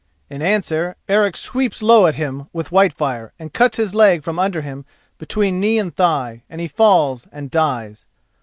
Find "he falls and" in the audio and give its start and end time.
6.59-7.51